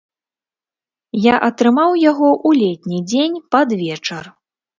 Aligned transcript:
Я 1.25 1.35
атрымаў 1.49 1.91
яго 2.11 2.25
ў 2.31 2.49
летні 2.63 2.99
дзень, 3.11 3.37
пад 3.53 3.79
вечар. 3.85 4.23